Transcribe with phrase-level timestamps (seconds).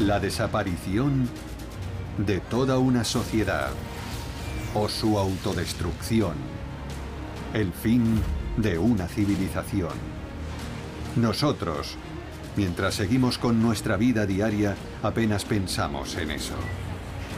[0.00, 1.28] La desaparición
[2.18, 3.70] de toda una sociedad
[4.74, 6.34] o su autodestrucción.
[7.52, 8.20] El fin
[8.56, 9.94] de una civilización.
[11.16, 11.96] Nosotros,
[12.56, 16.54] mientras seguimos con nuestra vida diaria, apenas pensamos en eso.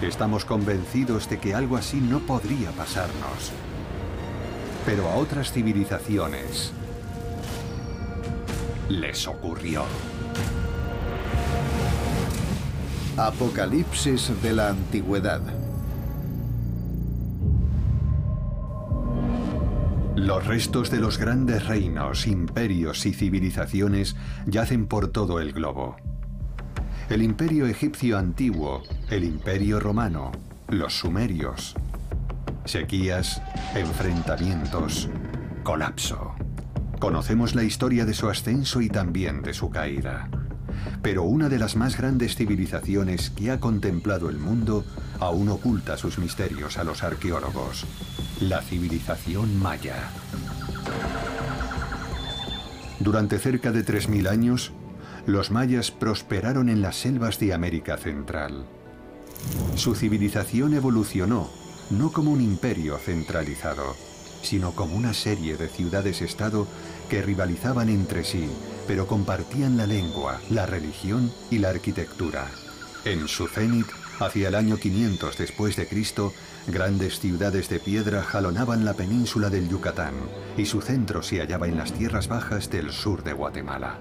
[0.02, 3.52] Estamos convencidos de que algo así no podría pasarnos.
[4.84, 6.72] Pero a otras civilizaciones
[8.90, 9.84] les ocurrió.
[13.16, 15.40] Apocalipsis de la Antigüedad.
[20.16, 25.96] Los restos de los grandes reinos, imperios y civilizaciones yacen por todo el globo.
[27.08, 30.32] El imperio egipcio antiguo, el imperio romano,
[30.68, 31.74] los sumerios.
[32.64, 33.40] Sequías,
[33.74, 35.08] enfrentamientos,
[35.62, 36.34] colapso.
[37.00, 40.28] Conocemos la historia de su ascenso y también de su caída.
[41.02, 44.84] Pero una de las más grandes civilizaciones que ha contemplado el mundo
[45.18, 47.86] aún oculta sus misterios a los arqueólogos.
[48.40, 50.10] La civilización maya.
[52.98, 54.72] Durante cerca de 3.000 años,
[55.24, 58.66] los mayas prosperaron en las selvas de América Central.
[59.74, 61.48] Su civilización evolucionó,
[61.88, 63.96] no como un imperio centralizado,
[64.42, 66.66] sino como una serie de ciudades-estado
[67.08, 68.48] que rivalizaban entre sí,
[68.86, 72.48] pero compartían la lengua, la religión y la arquitectura.
[73.04, 73.86] En su cenit,
[74.18, 76.32] hacia el año 500 después de Cristo,
[76.66, 80.14] grandes ciudades de piedra jalonaban la península del Yucatán
[80.56, 83.98] y su centro se hallaba en las tierras bajas del sur de Guatemala.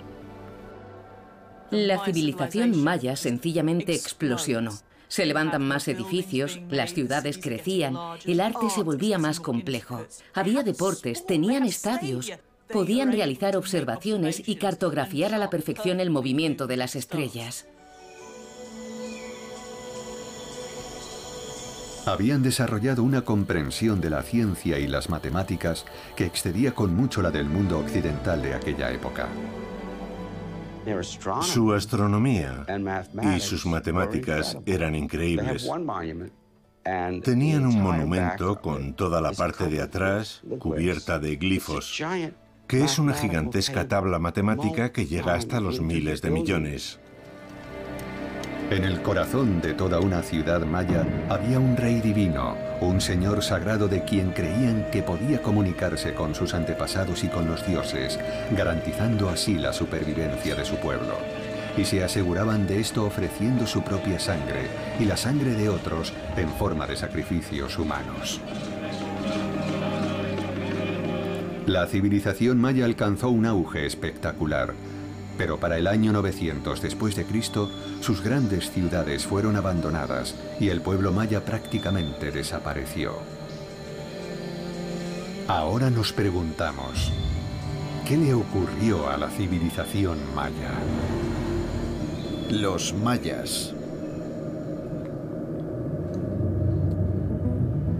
[1.71, 4.71] La civilización maya sencillamente explosionó.
[5.09, 10.05] Se levantan más edificios, las ciudades crecían, el arte se volvía más complejo.
[10.35, 12.31] Había deportes, tenían estadios,
[12.71, 17.65] podían realizar observaciones y cartografiar a la perfección el movimiento de las estrellas.
[22.05, 27.31] Habían desarrollado una comprensión de la ciencia y las matemáticas que excedía con mucho la
[27.31, 29.27] del mundo occidental de aquella época.
[31.41, 32.65] Su astronomía
[33.35, 35.69] y sus matemáticas eran increíbles.
[37.23, 42.01] Tenían un monumento con toda la parte de atrás cubierta de glifos,
[42.67, 46.99] que es una gigantesca tabla matemática que llega hasta los miles de millones.
[48.69, 53.87] En el corazón de toda una ciudad maya había un rey divino, un señor sagrado
[53.87, 58.19] de quien creían que podía comunicarse con sus antepasados y con los dioses,
[58.51, 61.17] garantizando así la supervivencia de su pueblo.
[61.77, 64.67] Y se aseguraban de esto ofreciendo su propia sangre
[64.99, 68.41] y la sangre de otros en forma de sacrificios humanos.
[71.65, 74.73] La civilización maya alcanzó un auge espectacular
[75.39, 80.81] pero para el año 900 después de Cristo, sus grandes ciudades fueron abandonadas y el
[80.81, 83.13] pueblo maya prácticamente desapareció.
[85.47, 87.13] Ahora nos preguntamos,
[88.05, 90.73] ¿qué le ocurrió a la civilización maya?
[92.51, 93.73] Los mayas.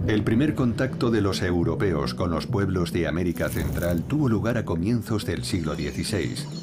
[0.06, 4.66] El primer contacto de los europeos con los pueblos de América Central tuvo lugar a
[4.66, 6.59] comienzos del siglo XVI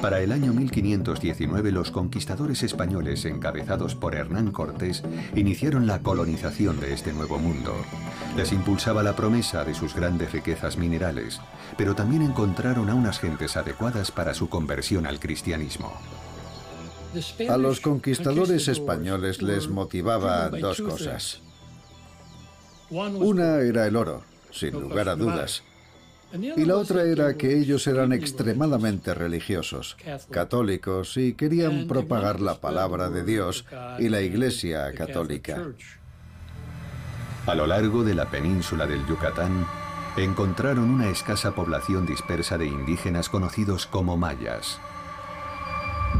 [0.00, 5.02] para el año 1519 los conquistadores españoles encabezados por Hernán Cortés
[5.34, 7.74] iniciaron la colonización de este nuevo mundo.
[8.36, 11.40] Les impulsaba la promesa de sus grandes riquezas minerales,
[11.76, 15.92] pero también encontraron a unas gentes adecuadas para su conversión al cristianismo.
[17.48, 21.42] A los conquistadores españoles les motivaba dos cosas.
[22.90, 25.62] Una era el oro, sin lugar a dudas.
[26.32, 29.96] Y la otra era que ellos eran extremadamente religiosos,
[30.30, 33.64] católicos, y querían propagar la palabra de Dios
[33.98, 35.66] y la Iglesia católica.
[37.46, 39.66] A lo largo de la península del Yucatán,
[40.16, 44.78] encontraron una escasa población dispersa de indígenas conocidos como mayas.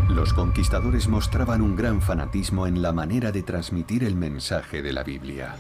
[0.09, 5.05] Los conquistadores mostraban un gran fanatismo en la manera de transmitir el mensaje de la
[5.05, 5.57] Biblia.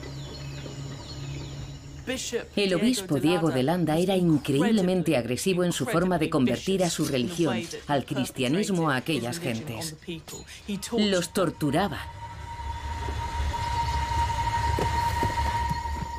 [2.57, 7.05] El obispo Diego de Landa era increíblemente agresivo en su forma de convertir a su
[7.05, 9.97] religión, al cristianismo, a aquellas gentes.
[10.97, 12.01] Los torturaba.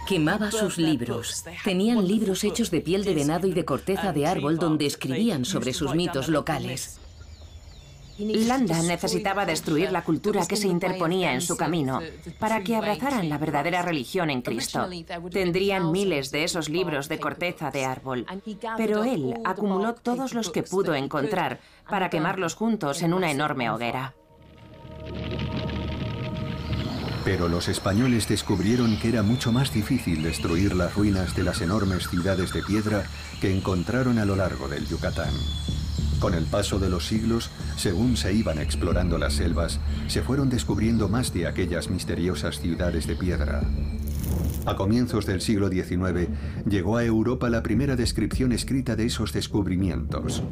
[0.08, 1.44] Quemaba sus libros.
[1.64, 5.74] Tenían libros hechos de piel de venado y de corteza de árbol donde escribían sobre
[5.74, 7.01] sus mitos locales.
[8.20, 12.00] Landa necesitaba destruir la cultura que se interponía en su camino
[12.40, 14.88] para que abrazaran la verdadera religión en Cristo.
[15.32, 18.26] Tendrían miles de esos libros de corteza de árbol,
[18.78, 21.60] pero él acumuló todos los que pudo encontrar
[21.90, 24.14] para quemarlos juntos en una enorme hoguera.
[27.24, 32.08] Pero los españoles descubrieron que era mucho más difícil destruir las ruinas de las enormes
[32.08, 33.04] ciudades de piedra
[33.40, 35.34] que encontraron a lo largo del Yucatán.
[36.22, 41.10] Con el paso de los siglos, según se iban explorando las selvas, se fueron descubriendo
[41.10, 43.64] más de aquellas misteriosas ciudades de piedra.
[44.68, 46.30] A comienzos del siglo XIX
[46.70, 50.44] llegó a Europa la primera descripción escrita de esos descubrimientos.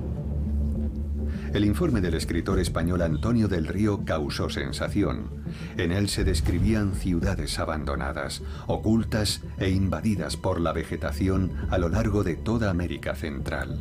[1.53, 5.29] El informe del escritor español Antonio del Río causó sensación.
[5.77, 12.23] En él se describían ciudades abandonadas, ocultas e invadidas por la vegetación a lo largo
[12.23, 13.79] de toda América Central.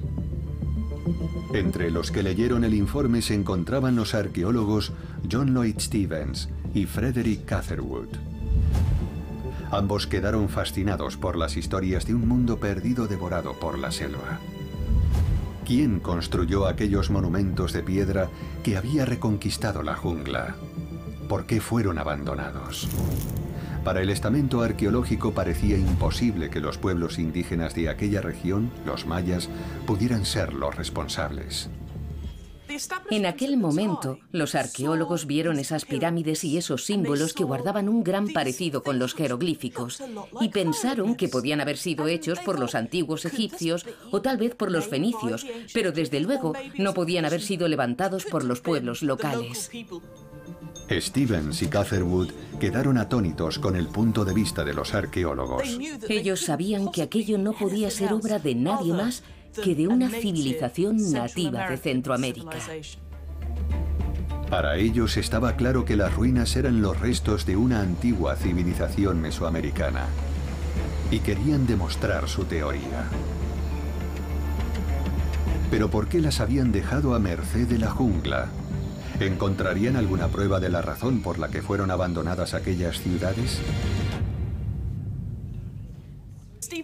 [1.53, 4.93] Entre los que leyeron el informe se encontraban los arqueólogos
[5.31, 8.09] John Lloyd Stevens y Frederick Catherwood.
[9.71, 14.41] Ambos quedaron fascinados por las historias de un mundo perdido devorado por la selva.
[15.67, 18.31] ¿Quién construyó aquellos monumentos de piedra
[18.63, 20.57] que había reconquistado la jungla?
[21.29, 22.89] ¿Por qué fueron abandonados?
[23.85, 29.49] Para el estamento arqueológico parecía imposible que los pueblos indígenas de aquella región, los mayas,
[29.87, 31.71] pudieran ser los responsables.
[33.11, 38.29] En aquel momento, los arqueólogos vieron esas pirámides y esos símbolos que guardaban un gran
[38.29, 40.03] parecido con los jeroglíficos
[40.41, 44.71] y pensaron que podían haber sido hechos por los antiguos egipcios o tal vez por
[44.71, 49.71] los fenicios, pero desde luego no podían haber sido levantados por los pueblos locales.
[50.91, 55.79] Stevens y Catherwood quedaron atónitos con el punto de vista de los arqueólogos.
[56.09, 59.23] Ellos sabían que aquello no podía ser obra de nadie más
[59.63, 62.59] que de una civilización nativa de Centroamérica.
[64.51, 70.07] Para ellos estaba claro que las ruinas eran los restos de una antigua civilización mesoamericana
[71.11, 73.09] y querían demostrar su teoría.
[75.71, 78.49] Pero ¿por qué las habían dejado a merced de la jungla?
[79.21, 83.59] ¿Encontrarían alguna prueba de la razón por la que fueron abandonadas aquellas ciudades?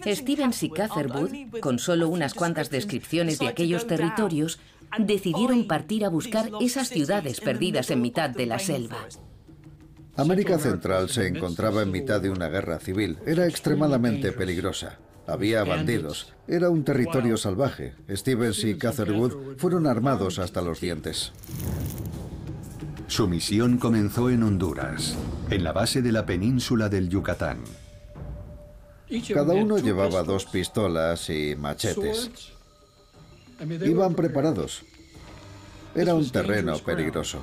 [0.07, 4.59] Stevens y Catherwood, con solo unas cuantas descripciones de aquellos territorios,
[4.99, 9.07] decidieron partir a buscar esas ciudades perdidas en mitad de la selva.
[10.17, 13.19] América Central se encontraba en mitad de una guerra civil.
[13.27, 14.99] Era extremadamente peligrosa.
[15.27, 16.33] Había bandidos.
[16.47, 17.95] Era un territorio salvaje.
[18.11, 21.33] Stevens y Catherwood fueron armados hasta los dientes.
[23.06, 25.17] Su misión comenzó en Honduras,
[25.51, 27.59] en la base de la península del Yucatán.
[29.33, 32.31] Cada uno llevaba dos pistolas y machetes.
[33.85, 34.83] Iban preparados.
[35.95, 37.41] Era un terreno peligroso.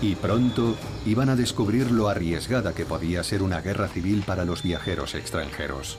[0.00, 0.74] Y pronto
[1.06, 5.98] iban a descubrir lo arriesgada que podía ser una guerra civil para los viajeros extranjeros.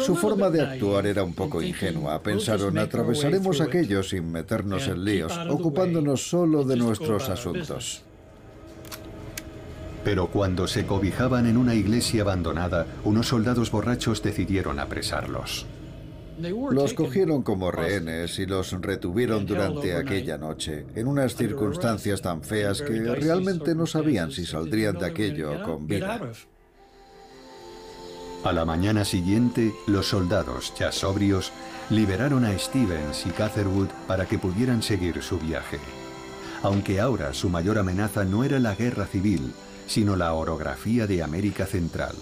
[0.00, 2.22] Su forma de actuar era un poco ingenua.
[2.22, 8.02] Pensaron, atravesaremos aquello sin meternos en líos, ocupándonos solo de nuestros asuntos.
[10.04, 15.66] Pero cuando se cobijaban en una iglesia abandonada, unos soldados borrachos decidieron apresarlos.
[16.70, 22.80] Los cogieron como rehenes y los retuvieron durante aquella noche, en unas circunstancias tan feas
[22.80, 26.18] que realmente no sabían si saldrían de aquello con vida.
[28.42, 31.52] A la mañana siguiente, los soldados, ya sobrios,
[31.90, 35.78] liberaron a Stevens y Catherwood para que pudieran seguir su viaje.
[36.62, 39.52] Aunque ahora su mayor amenaza no era la guerra civil,
[39.86, 42.14] sino la orografía de América Central.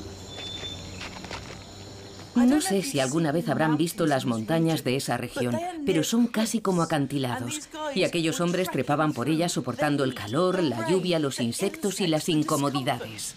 [2.35, 5.57] No sé si alguna vez habrán visto las montañas de esa región,
[5.87, 7.69] pero son casi como acantilados.
[7.95, 12.29] Y aquellos hombres trepaban por ellas soportando el calor, la lluvia, los insectos y las
[12.29, 13.35] incomodidades.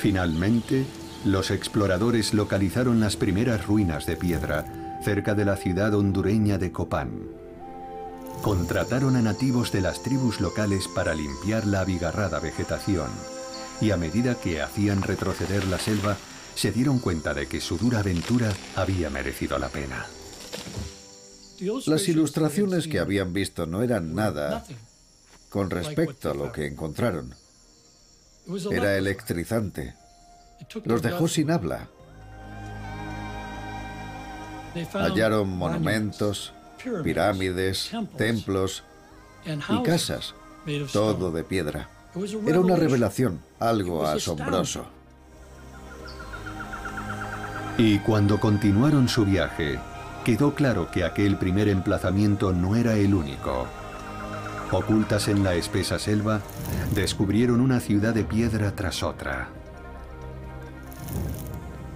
[0.00, 0.86] Finalmente,
[1.26, 4.64] los exploradores localizaron las primeras ruinas de piedra
[5.04, 7.28] cerca de la ciudad hondureña de Copán.
[8.40, 13.10] Contrataron a nativos de las tribus locales para limpiar la abigarrada vegetación
[13.82, 16.16] y a medida que hacían retroceder la selva,
[16.54, 20.06] se dieron cuenta de que su dura aventura había merecido la pena.
[21.86, 24.64] Las ilustraciones que habían visto no eran nada
[25.50, 27.34] con respecto a lo que encontraron.
[28.70, 29.94] Era electrizante.
[30.84, 31.88] Los dejó sin habla.
[34.92, 36.52] Hallaron monumentos,
[37.02, 38.84] pirámides, templos
[39.44, 40.34] y casas,
[40.92, 41.88] todo de piedra.
[42.46, 44.86] Era una revelación, algo asombroso.
[47.78, 49.78] Y cuando continuaron su viaje,
[50.24, 53.66] quedó claro que aquel primer emplazamiento no era el único.
[54.72, 56.40] Ocultas en la espesa selva,
[56.94, 59.48] descubrieron una ciudad de piedra tras otra.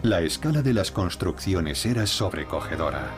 [0.02, 3.10] La escala de las construcciones era sobrecogedora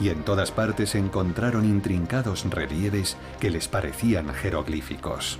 [0.00, 5.38] y en todas partes encontraron intrincados relieves que les parecían jeroglíficos.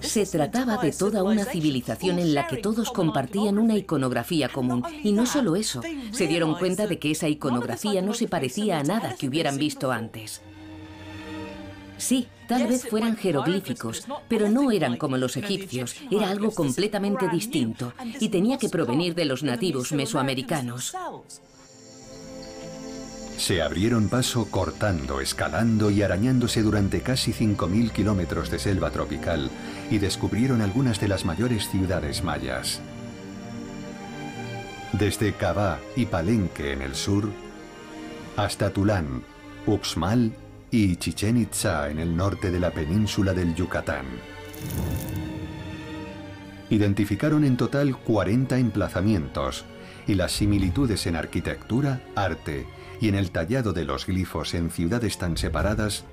[0.00, 4.82] Se trataba de toda una civilización en la que todos compartían una iconografía común.
[5.02, 8.82] Y no solo eso, se dieron cuenta de que esa iconografía no se parecía a
[8.82, 10.40] nada que hubieran visto antes.
[12.00, 17.92] Sí, tal vez fueran jeroglíficos, pero no eran como los egipcios, era algo completamente distinto
[18.18, 20.96] y tenía que provenir de los nativos mesoamericanos.
[23.36, 29.50] Se abrieron paso cortando, escalando y arañándose durante casi 5.000 kilómetros de selva tropical
[29.90, 32.80] y descubrieron algunas de las mayores ciudades mayas.
[34.92, 37.30] Desde Cabá y Palenque en el sur,
[38.36, 39.22] hasta Tulán,
[39.66, 40.32] Uxmal
[40.70, 44.06] y Chichen Itza en el norte de la península del Yucatán.
[46.70, 49.64] Identificaron en total 40 emplazamientos
[50.06, 52.66] y las similitudes en arquitectura, arte
[53.00, 56.04] y en el tallado de los glifos en ciudades tan separadas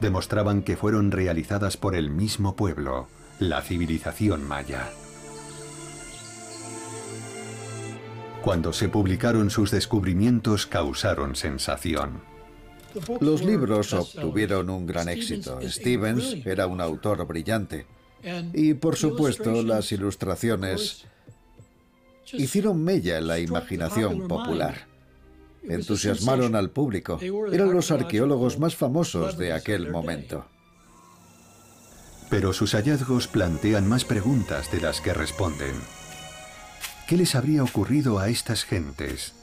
[0.00, 3.08] demostraban que fueron realizadas por el mismo pueblo,
[3.38, 4.90] la civilización maya.
[8.42, 12.33] Cuando se publicaron sus descubrimientos causaron sensación.
[13.20, 15.58] Los libros obtuvieron un gran éxito.
[15.62, 17.86] Stevens era un autor brillante.
[18.52, 21.04] Y por supuesto las ilustraciones
[22.32, 24.94] hicieron mella en la imaginación popular
[25.68, 27.18] entusiasmaron al público.
[27.52, 30.46] Eran los arqueólogos más famosos de aquel momento.
[32.30, 35.74] Pero sus hallazgos plantean más preguntas de las que responden.
[37.06, 39.34] ¿Qué les habría ocurrido a estas gentes?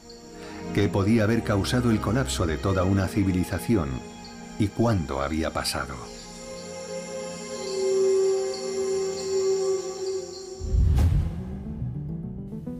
[0.73, 3.89] ¿Qué podía haber causado el colapso de toda una civilización?
[4.57, 6.10] ¿Y cuándo había pasado?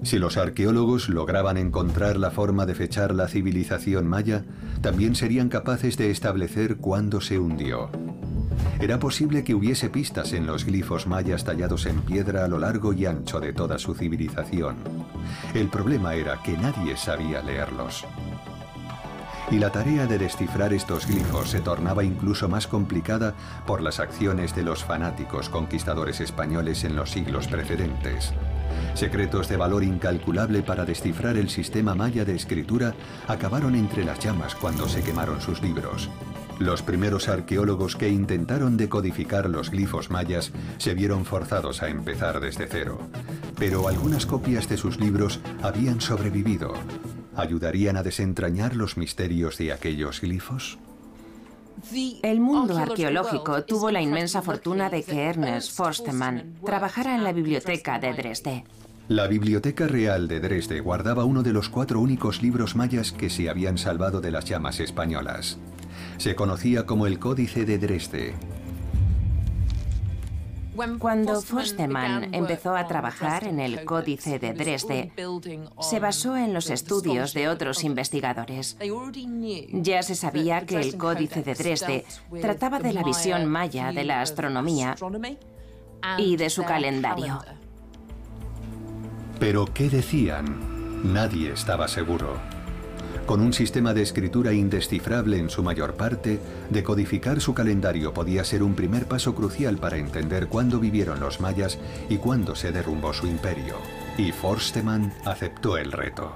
[0.04, 4.46] Si los arqueólogos lograban encontrar la forma de fechar la civilización maya,
[4.82, 7.90] también serían capaces de establecer cuándo se hundió.
[8.80, 12.94] Era posible que hubiese pistas en los glifos mayas tallados en piedra a lo largo
[12.94, 14.78] y ancho de toda su civilización.
[15.54, 18.06] El problema era que nadie sabía leerlos.
[19.52, 23.36] Y la tarea de descifrar estos glifos se tornaba incluso más complicada
[23.68, 28.34] por las acciones de los fanáticos conquistadores españoles en los siglos precedentes.
[28.94, 32.94] Secretos de valor incalculable para descifrar el sistema maya de escritura
[33.28, 36.10] acabaron entre las llamas cuando se quemaron sus libros.
[36.60, 42.68] Los primeros arqueólogos que intentaron decodificar los glifos mayas se vieron forzados a empezar desde
[42.68, 43.00] cero,
[43.58, 46.74] pero algunas copias de sus libros habían sobrevivido.
[47.36, 50.78] ¿Ayudarían a desentrañar los misterios de aquellos glifos?
[52.24, 58.00] El mundo arqueológico tuvo la inmensa fortuna de que Ernest Forstemann trabajara en la biblioteca
[58.00, 58.64] de Dresde.
[59.08, 63.50] La Biblioteca Real de Dresde guardaba uno de los cuatro únicos libros mayas que se
[63.50, 65.58] habían salvado de las llamas españolas.
[66.18, 68.36] Se conocía como el Códice de Dresde.
[71.00, 75.12] Cuando Forstemann empezó a trabajar en el Códice de Dresde,
[75.80, 78.78] se basó en los estudios de otros investigadores.
[79.74, 82.06] Ya se sabía que el Códice de Dresde
[82.42, 84.96] trataba de la visión maya de la astronomía
[86.18, 87.42] y de su calendario.
[89.40, 91.14] Pero ¿qué decían?
[91.14, 92.51] Nadie estaba seguro.
[93.32, 96.38] Con un sistema de escritura indescifrable en su mayor parte,
[96.70, 101.80] decodificar su calendario podía ser un primer paso crucial para entender cuándo vivieron los mayas
[102.10, 103.78] y cuándo se derrumbó su imperio.
[104.18, 106.36] Y Forstemann aceptó el reto.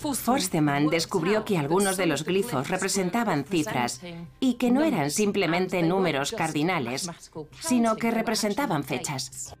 [0.00, 4.00] Forstemann descubrió que algunos de los glifos representaban cifras
[4.38, 7.10] y que no eran simplemente números cardinales,
[7.58, 9.56] sino que representaban fechas.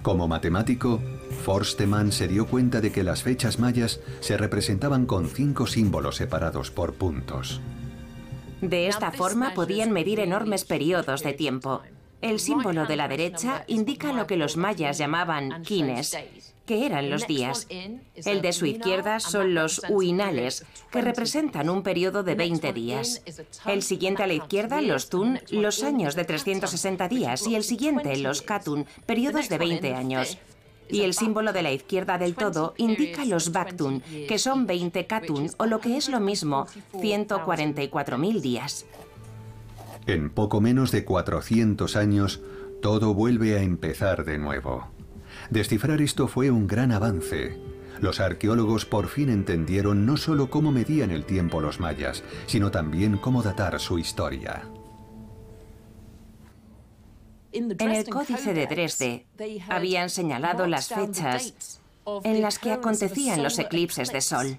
[0.00, 1.00] Como matemático,
[1.42, 6.70] Forstemann se dio cuenta de que las fechas mayas se representaban con cinco símbolos separados
[6.70, 7.60] por puntos.
[8.60, 11.82] De esta forma podían medir enormes periodos de tiempo.
[12.22, 16.16] El símbolo de la derecha indica lo que los mayas llamaban quines,
[16.64, 17.66] que eran los días.
[18.24, 23.22] El de su izquierda son los uinales, que representan un periodo de 20 días.
[23.66, 28.16] El siguiente a la izquierda, los tun, los años de 360 días, y el siguiente,
[28.16, 30.38] los katun, periodos de 20 años.
[30.88, 35.50] Y el símbolo de la izquierda del todo indica los Baktun, que son 20 Katun,
[35.56, 38.86] o lo que es lo mismo, 144.000 días.
[40.06, 42.42] En poco menos de 400 años,
[42.82, 44.88] todo vuelve a empezar de nuevo.
[45.50, 47.58] Descifrar esto fue un gran avance.
[48.00, 53.16] los arqueólogos por fin entendieron no solo cómo medían el tiempo los mayas, sino también
[53.16, 54.68] cómo datar su historia.
[57.54, 59.26] En el Códice de Dresde
[59.68, 61.80] habían señalado las fechas
[62.24, 64.58] en las que acontecían los eclipses de sol.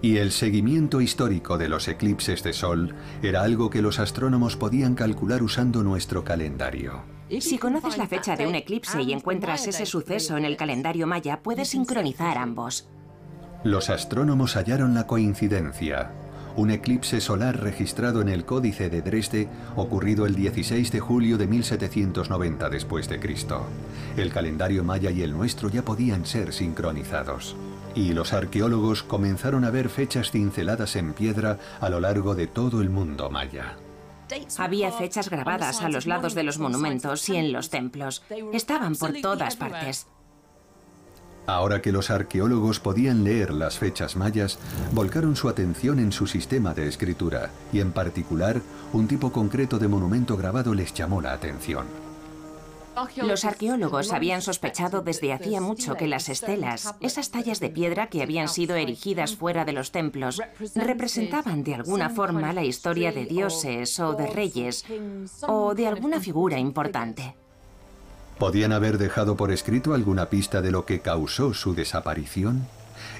[0.00, 4.94] Y el seguimiento histórico de los eclipses de sol era algo que los astrónomos podían
[4.94, 7.02] calcular usando nuestro calendario.
[7.40, 11.42] Si conoces la fecha de un eclipse y encuentras ese suceso en el calendario maya,
[11.42, 12.88] puedes sincronizar ambos.
[13.64, 16.12] Los astrónomos hallaron la coincidencia.
[16.56, 21.48] Un eclipse solar registrado en el Códice de Dresde ocurrido el 16 de julio de
[21.48, 23.66] 1790 después de Cristo.
[24.16, 27.56] El calendario maya y el nuestro ya podían ser sincronizados.
[27.96, 32.80] Y los arqueólogos comenzaron a ver fechas cinceladas en piedra a lo largo de todo
[32.80, 33.76] el mundo maya.
[34.58, 38.22] Había fechas grabadas a los lados de los monumentos y en los templos.
[38.52, 40.06] Estaban por todas partes.
[41.46, 44.58] Ahora que los arqueólogos podían leer las fechas mayas,
[44.92, 49.88] volcaron su atención en su sistema de escritura y en particular un tipo concreto de
[49.88, 51.86] monumento grabado les llamó la atención.
[53.16, 58.22] Los arqueólogos habían sospechado desde hacía mucho que las estelas, esas tallas de piedra que
[58.22, 60.40] habían sido erigidas fuera de los templos,
[60.76, 64.84] representaban de alguna forma la historia de dioses o de reyes
[65.46, 67.34] o de alguna figura importante.
[68.38, 72.66] ¿Podían haber dejado por escrito alguna pista de lo que causó su desaparición?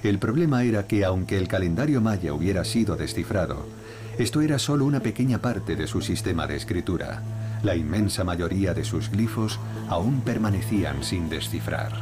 [0.03, 3.67] El problema era que aunque el calendario maya hubiera sido descifrado,
[4.19, 7.23] esto era solo una pequeña parte de su sistema de escritura.
[7.63, 11.93] La inmensa mayoría de sus glifos aún permanecían sin descifrar.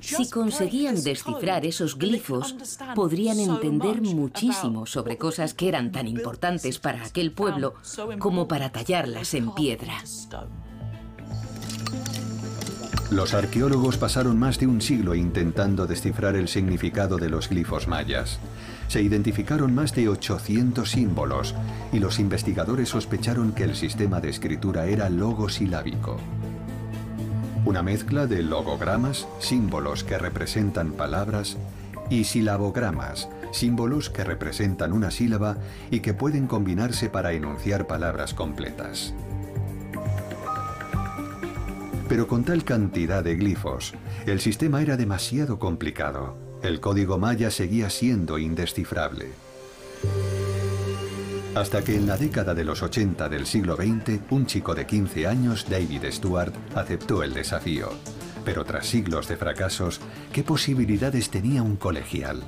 [0.00, 2.56] Si conseguían descifrar esos glifos,
[2.94, 7.74] podrían entender muchísimo sobre cosas que eran tan importantes para aquel pueblo
[8.18, 10.02] como para tallarlas en piedra.
[13.10, 18.38] Los arqueólogos pasaron más de un siglo intentando descifrar el significado de los glifos mayas.
[18.86, 21.56] Se identificaron más de 800 símbolos
[21.92, 26.18] y los investigadores sospecharon que el sistema de escritura era logosilábico.
[27.64, 31.56] Una mezcla de logogramas, símbolos que representan palabras,
[32.10, 35.56] y silabogramas, símbolos que representan una sílaba
[35.90, 39.14] y que pueden combinarse para enunciar palabras completas.
[42.10, 43.94] Pero con tal cantidad de glifos,
[44.26, 46.36] el sistema era demasiado complicado.
[46.60, 49.28] El código maya seguía siendo indescifrable.
[51.54, 55.28] Hasta que en la década de los 80 del siglo XX, un chico de 15
[55.28, 57.90] años, David Stewart, aceptó el desafío.
[58.44, 60.00] Pero tras siglos de fracasos,
[60.32, 62.42] ¿qué posibilidades tenía un colegial?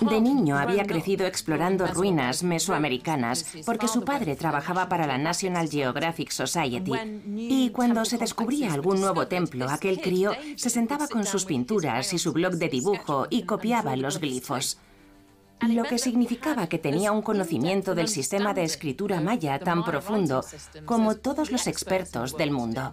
[0.00, 6.30] De niño había crecido explorando ruinas mesoamericanas porque su padre trabajaba para la National Geographic
[6.30, 6.92] Society.
[7.34, 12.18] Y cuando se descubría algún nuevo templo, aquel crío se sentaba con sus pinturas y
[12.18, 14.78] su blog de dibujo y copiaba los glifos.
[15.68, 20.44] Lo que significaba que tenía un conocimiento del sistema de escritura maya tan profundo
[20.84, 22.92] como todos los expertos del mundo.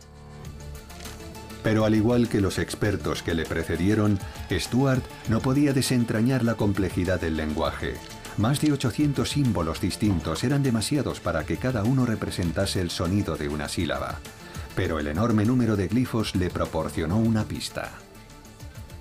[1.63, 4.19] Pero al igual que los expertos que le precedieron,
[4.51, 7.95] Stuart no podía desentrañar la complejidad del lenguaje.
[8.37, 13.49] Más de 800 símbolos distintos eran demasiados para que cada uno representase el sonido de
[13.49, 14.19] una sílaba.
[14.75, 17.91] Pero el enorme número de glifos le proporcionó una pista.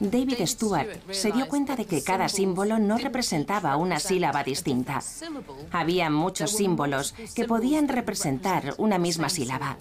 [0.00, 5.00] David Stuart se dio cuenta de que cada símbolo no representaba una sílaba distinta.
[5.72, 9.76] Había muchos símbolos que podían representar una misma sílaba.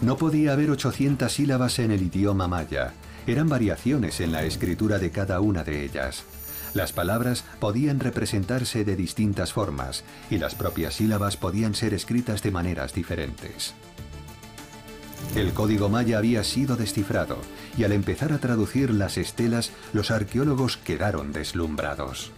[0.00, 2.92] No podía haber 800 sílabas en el idioma maya.
[3.26, 6.24] Eran variaciones en la escritura de cada una de ellas.
[6.74, 12.50] Las palabras podían representarse de distintas formas y las propias sílabas podían ser escritas de
[12.50, 13.74] maneras diferentes.
[15.34, 17.38] El código maya había sido descifrado
[17.78, 22.30] y al empezar a traducir las estelas, los arqueólogos quedaron deslumbrados.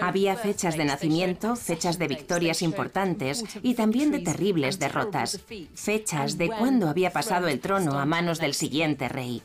[0.00, 5.40] Había fechas de nacimiento, fechas de victorias importantes y también de terribles derrotas,
[5.74, 9.42] fechas de cuándo había pasado el trono a manos del siguiente rey.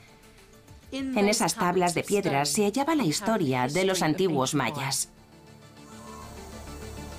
[0.92, 5.10] En esas tablas de piedra se hallaba la historia de los antiguos mayas.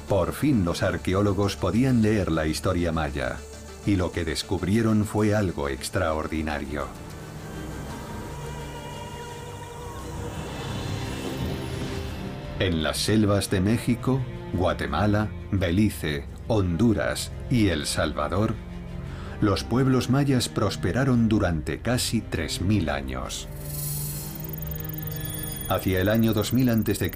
[0.09, 3.39] Por fin los arqueólogos podían leer la historia maya,
[3.87, 6.87] y lo que descubrieron fue algo extraordinario.
[12.59, 14.21] En las selvas de México,
[14.53, 18.55] Guatemala, Belice, Honduras y El Salvador,
[19.41, 23.49] los pueblos mayas prosperaron durante casi 3.000 años.
[25.69, 27.11] Hacia el año 2000 a.C.,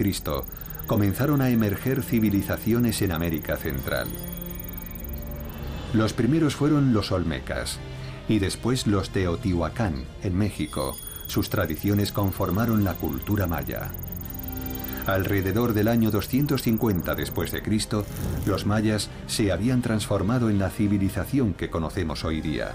[0.87, 4.07] comenzaron a emerger civilizaciones en América Central.
[5.93, 7.79] Los primeros fueron los Olmecas.
[8.29, 10.97] y después los Teotihuacán, en México.
[11.27, 13.91] Sus tradiciones conformaron la cultura maya.
[15.07, 18.05] Alrededor del año 250 después de Cristo,
[18.45, 22.73] los mayas se habían transformado en la civilización que conocemos hoy día.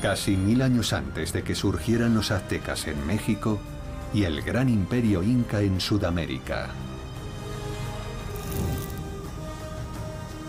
[0.00, 3.58] Casi mil años antes de que surgieran los aztecas en México
[4.14, 6.70] y el gran imperio inca en Sudamérica.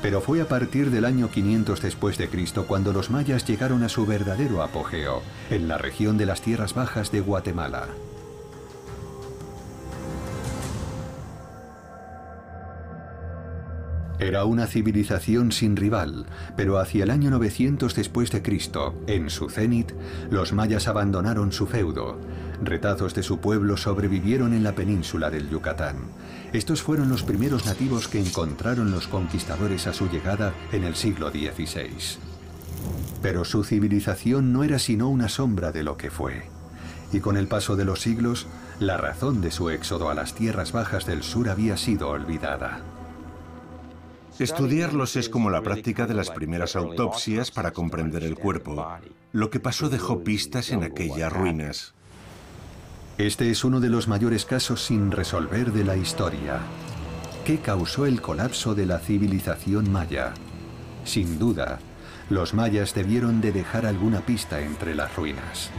[0.01, 3.89] Pero fue a partir del año 500 después de Cristo cuando los mayas llegaron a
[3.89, 7.87] su verdadero apogeo, en la región de las tierras bajas de Guatemala.
[14.19, 16.25] Era una civilización sin rival,
[16.56, 19.91] pero hacia el año 900 después de Cristo, en su cenit,
[20.32, 22.17] los mayas abandonaron su feudo.
[22.63, 25.97] Retazos de su pueblo sobrevivieron en la península del Yucatán.
[26.51, 31.30] Estos fueron los primeros nativos que encontraron los conquistadores a su llegada en el siglo
[31.30, 32.17] XVI.
[33.21, 36.43] Pero su civilización no era sino una sombra de lo que fue.
[37.13, 38.47] Y con el paso de los siglos,
[38.80, 42.82] la razón de su éxodo a las tierras bajas del sur había sido olvidada.
[44.39, 48.88] Estudiarlos es como la práctica de las primeras autopsias para comprender el cuerpo.
[49.32, 51.93] Lo que pasó dejó pistas en aquellas ruinas.
[53.17, 56.60] Este es uno de los mayores casos sin resolver de la historia.
[57.45, 60.34] ¿Qué causó el colapso de la civilización maya?
[61.04, 61.80] Sin duda,
[62.30, 65.71] los mayas debieron de dejar alguna pista entre las ruinas.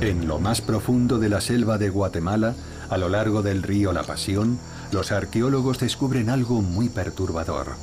[0.00, 2.54] En lo más profundo de la selva de Guatemala,
[2.88, 4.58] a lo largo del río La Pasión,
[4.92, 7.74] los arqueólogos descubren algo muy perturbador.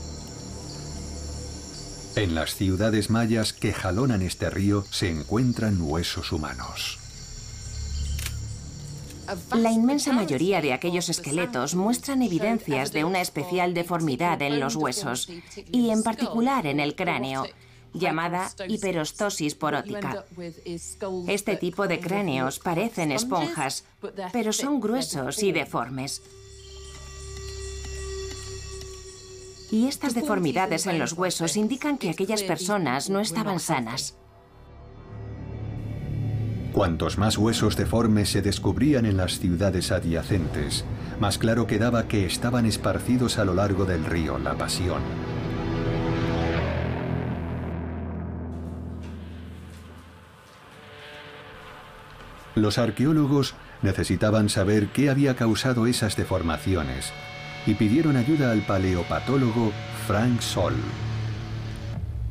[2.15, 6.99] En las ciudades mayas que jalonan este río se encuentran huesos humanos.
[9.53, 15.29] La inmensa mayoría de aquellos esqueletos muestran evidencias de una especial deformidad en los huesos,
[15.71, 17.45] y en particular en el cráneo,
[17.95, 20.25] llamada hiperostosis porótica.
[21.27, 23.85] Este tipo de cráneos parecen esponjas,
[24.31, 26.21] pero son gruesos y deformes.
[29.71, 34.15] Y estas deformidades en los huesos indican que aquellas personas no estaban sanas.
[36.71, 40.83] Cuantos más huesos deformes se descubrían en las ciudades adyacentes,
[41.21, 45.01] más claro quedaba que estaban esparcidos a lo largo del río La Pasión.
[52.55, 57.11] Los arqueólogos necesitaban saber qué había causado esas deformaciones
[57.67, 59.71] y pidieron ayuda al paleopatólogo
[60.07, 60.73] Frank Sol.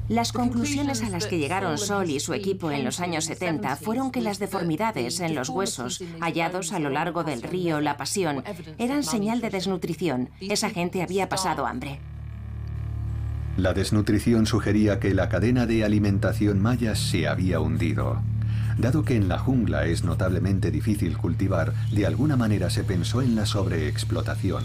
[0.08, 4.10] Las conclusiones a las que llegaron Sol y su equipo en los años 70 fueron
[4.10, 8.44] que las deformidades en los huesos hallados a lo largo del río La Pasión
[8.78, 10.28] eran señal de desnutrición.
[10.40, 12.00] Esa gente había pasado hambre.
[13.56, 18.20] La desnutrición sugería que la cadena de alimentación maya se había hundido.
[18.78, 23.36] Dado que en la jungla es notablemente difícil cultivar, de alguna manera se pensó en
[23.36, 24.64] la sobreexplotación.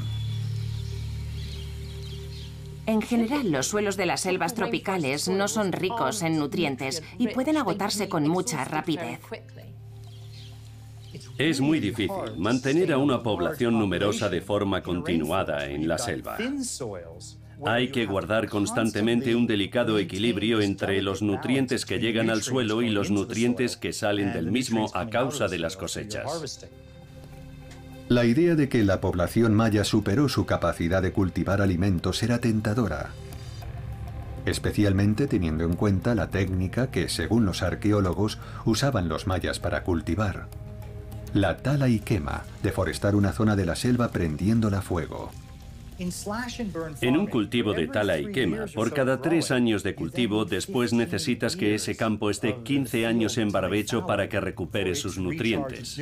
[2.86, 7.58] En general, los suelos de las selvas tropicales no son ricos en nutrientes y pueden
[7.58, 9.20] agotarse con mucha rapidez.
[11.38, 16.38] Es muy difícil mantener a una población numerosa de forma continuada en la selva.
[17.66, 22.90] Hay que guardar constantemente un delicado equilibrio entre los nutrientes que llegan al suelo y
[22.90, 26.68] los nutrientes que salen del mismo a causa de las cosechas.
[28.08, 33.10] La idea de que la población maya superó su capacidad de cultivar alimentos era tentadora,
[34.46, 40.48] especialmente teniendo en cuenta la técnica que, según los arqueólogos, usaban los mayas para cultivar.
[41.34, 45.30] La tala y quema, deforestar una zona de la selva prendiéndola fuego.
[47.02, 51.58] En un cultivo de tala y quema, por cada tres años de cultivo, después necesitas
[51.58, 56.02] que ese campo esté 15 años en barbecho para que recupere sus nutrientes.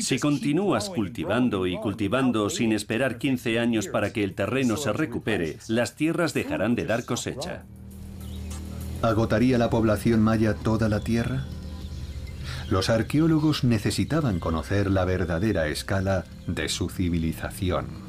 [0.00, 5.58] Si continúas cultivando y cultivando sin esperar 15 años para que el terreno se recupere,
[5.68, 7.64] las tierras dejarán de dar cosecha.
[9.02, 11.44] ¿Agotaría la población maya toda la tierra?
[12.70, 18.03] Los arqueólogos necesitaban conocer la verdadera escala de su civilización.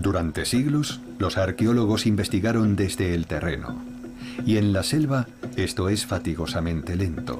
[0.00, 3.84] Durante siglos, los arqueólogos investigaron desde el terreno.
[4.46, 7.38] Y en la selva esto es fatigosamente lento.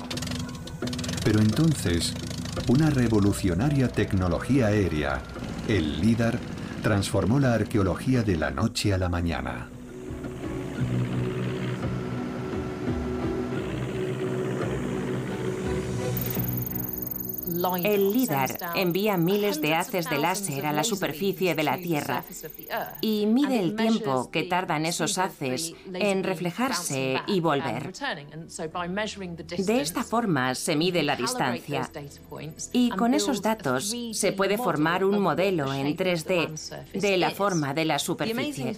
[1.24, 2.12] Pero entonces,
[2.68, 5.22] una revolucionaria tecnología aérea,
[5.68, 6.38] el LIDAR,
[6.82, 9.68] transformó la arqueología de la noche a la mañana.
[17.82, 22.24] El LIDAR envía miles de haces de láser a la superficie de la Tierra
[23.00, 27.92] y mide el tiempo que tardan esos haces en reflejarse y volver.
[29.58, 31.90] De esta forma se mide la distancia
[32.72, 37.84] y con esos datos se puede formar un modelo en 3D de la forma de
[37.84, 38.76] la superficie.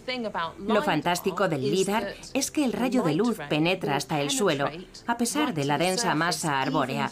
[0.58, 4.68] Lo fantástico del LIDAR es que el rayo de luz penetra hasta el suelo,
[5.06, 7.10] a pesar de la densa masa arbórea,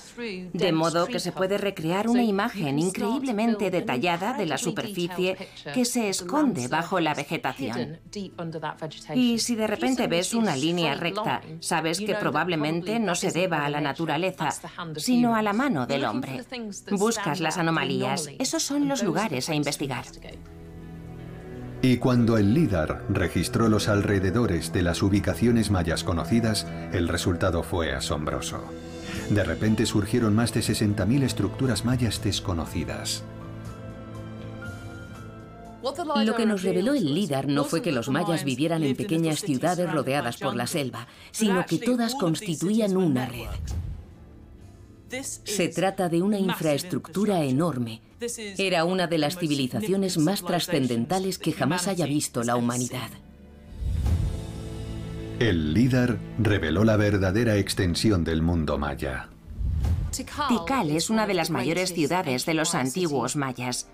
[0.52, 5.36] de modo que se puede recrear una imagen increíblemente detallada de la superficie
[5.74, 7.98] que se esconde bajo la vegetación.
[9.14, 13.70] Y si de repente ves una línea recta, sabes que probablemente no se deba a
[13.70, 14.50] la naturaleza,
[14.96, 16.44] sino a la mano del hombre.
[16.90, 20.04] Buscas las anomalías, esos son los lugares a investigar.
[21.82, 27.94] Y cuando el LIDAR registró los alrededores de las ubicaciones mayas conocidas, el resultado fue
[27.94, 28.62] asombroso.
[29.30, 33.22] De repente surgieron más de 60.000 estructuras mayas desconocidas.
[36.24, 39.90] Lo que nos reveló el LIDAR no fue que los mayas vivieran en pequeñas ciudades
[39.90, 43.48] rodeadas por la selva, sino que todas constituían una red.
[45.22, 48.02] Se trata de una infraestructura enorme.
[48.58, 53.10] Era una de las civilizaciones más trascendentales que jamás haya visto la humanidad.
[55.40, 59.30] El líder reveló la verdadera extensión del mundo maya.
[60.12, 63.88] Tikal es una de las mayores ciudades de los antiguos mayas.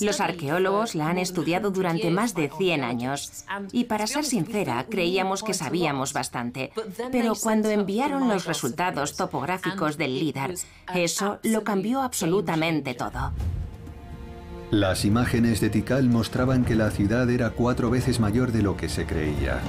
[0.00, 5.42] Los arqueólogos la han estudiado durante más de 100 años y para ser sincera creíamos
[5.42, 6.70] que sabíamos bastante,
[7.10, 10.54] pero cuando enviaron los resultados topográficos del LIDAR,
[10.94, 13.32] eso lo cambió absolutamente todo.
[14.70, 18.88] Las imágenes de Tikal mostraban que la ciudad era cuatro veces mayor de lo que
[18.88, 19.60] se creía.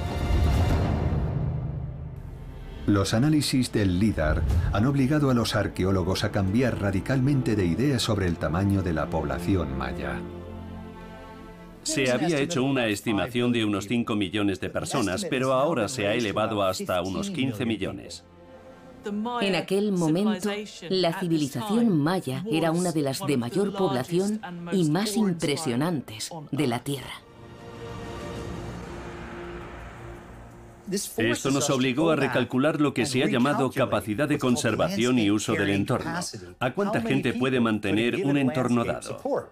[2.88, 8.26] Los análisis del LIDAR han obligado a los arqueólogos a cambiar radicalmente de idea sobre
[8.26, 10.22] el tamaño de la población maya.
[11.82, 16.14] Se había hecho una estimación de unos 5 millones de personas, pero ahora se ha
[16.14, 18.24] elevado hasta unos 15 millones.
[19.42, 20.50] En aquel momento,
[20.88, 24.40] la civilización maya era una de las de mayor población
[24.72, 27.27] y más impresionantes de la Tierra.
[30.90, 35.52] Esto nos obligó a recalcular lo que se ha llamado capacidad de conservación y uso
[35.52, 36.12] del entorno.
[36.60, 39.50] ¿A cuánta gente puede mantener un entorno dado?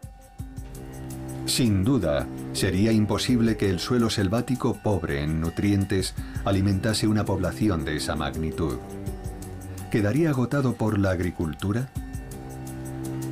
[1.46, 7.96] Sin duda, sería imposible que el suelo selvático pobre en nutrientes alimentase una población de
[7.96, 8.78] esa magnitud.
[9.90, 11.88] ¿Quedaría agotado por la agricultura?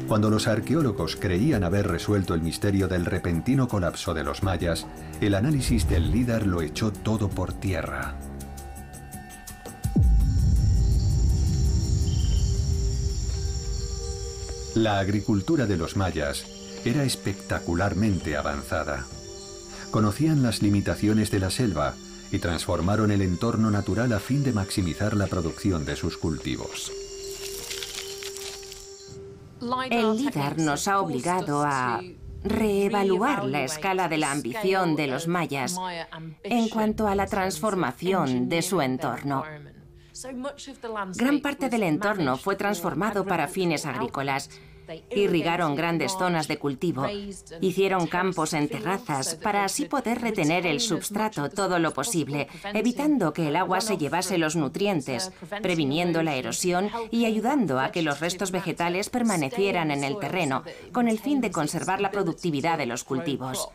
[0.06, 4.86] Cuando los arqueólogos creían haber resuelto el misterio del repentino colapso de los mayas,
[5.26, 8.18] el análisis del líder lo echó todo por tierra.
[14.74, 16.44] La agricultura de los mayas
[16.84, 19.06] era espectacularmente avanzada.
[19.90, 21.94] Conocían las limitaciones de la selva
[22.30, 26.92] y transformaron el entorno natural a fin de maximizar la producción de sus cultivos.
[29.90, 32.02] El líder nos ha obligado a
[32.44, 35.76] reevaluar la escala de la ambición de los mayas
[36.42, 39.44] en cuanto a la transformación de su entorno.
[41.16, 44.50] Gran parte del entorno fue transformado para fines agrícolas
[45.10, 47.06] Irrigaron grandes zonas de cultivo,
[47.60, 53.48] hicieron campos en terrazas para así poder retener el substrato todo lo posible, evitando que
[53.48, 58.50] el agua se llevase los nutrientes, previniendo la erosión y ayudando a que los restos
[58.50, 63.68] vegetales permanecieran en el terreno, con el fin de conservar la productividad de los cultivos.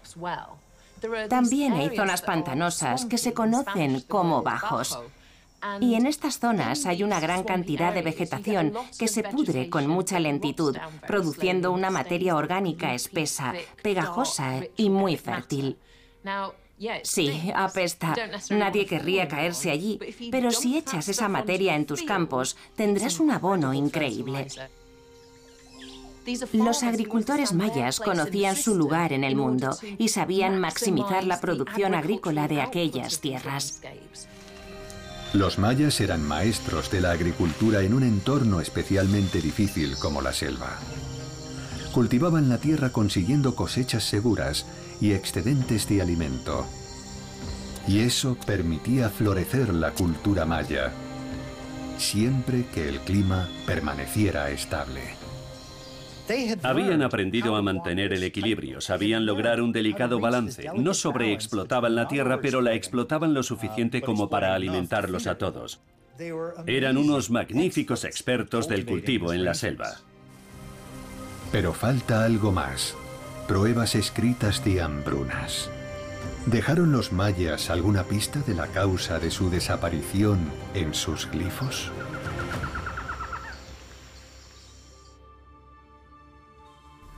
[1.29, 4.99] También hay zonas pantanosas que se conocen como bajos
[5.79, 10.19] y en estas zonas hay una gran cantidad de vegetación que se pudre con mucha
[10.19, 15.77] lentitud, produciendo una materia orgánica espesa, pegajosa y muy fértil.
[17.03, 18.15] Sí, apesta.
[18.49, 19.99] Nadie querría caerse allí,
[20.31, 24.47] pero si echas esa materia en tus campos, tendrás un abono increíble.
[26.53, 32.47] Los agricultores mayas conocían su lugar en el mundo y sabían maximizar la producción agrícola
[32.47, 33.81] de aquellas tierras.
[35.33, 40.79] Los mayas eran maestros de la agricultura en un entorno especialmente difícil como la selva.
[41.93, 44.65] Cultivaban la tierra consiguiendo cosechas seguras
[44.99, 46.65] y excedentes de alimento.
[47.87, 50.91] Y eso permitía florecer la cultura maya,
[51.99, 55.28] siempre que el clima permaneciera estable.
[56.63, 60.65] Habían aprendido a mantener el equilibrio, sabían lograr un delicado balance.
[60.75, 65.81] No sobreexplotaban la tierra, pero la explotaban lo suficiente como para alimentarlos a todos.
[66.65, 69.95] Eran unos magníficos expertos del cultivo en la selva.
[71.51, 72.95] Pero falta algo más.
[73.47, 75.69] Pruebas escritas de hambrunas.
[76.45, 80.39] ¿Dejaron los mayas alguna pista de la causa de su desaparición
[80.73, 81.91] en sus glifos?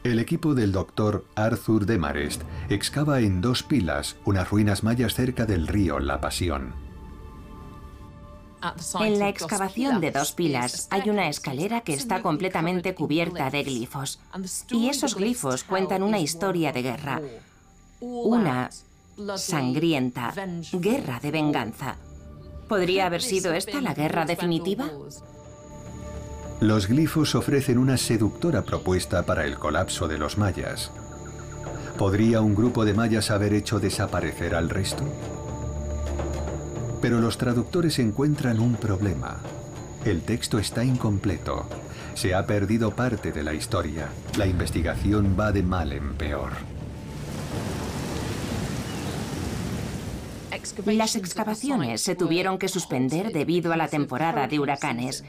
[0.04, 5.68] El equipo del doctor Arthur Demarest excava en dos pilas unas ruinas mayas cerca del
[5.68, 6.74] río La Pasión.
[9.00, 14.20] En la excavación de dos pilas hay una escalera que está completamente cubierta de glifos.
[14.72, 17.22] Y esos glifos cuentan una historia de guerra.
[18.00, 18.72] Una
[19.36, 20.34] sangrienta
[20.74, 21.98] guerra de venganza.
[22.68, 24.90] ¿Podría haber sido esta la guerra definitiva?
[26.62, 30.92] Los glifos ofrecen una seductora propuesta para el colapso de los mayas.
[31.98, 35.04] ¿Podría un grupo de mayas haber hecho desaparecer al resto?
[37.02, 39.40] Pero los traductores encuentran un problema.
[40.06, 41.66] El texto está incompleto.
[42.14, 44.10] Se ha perdido parte de la historia.
[44.38, 46.52] La investigación va de mal en peor.
[50.86, 55.24] Las excavaciones se tuvieron que suspender debido a la temporada de huracanes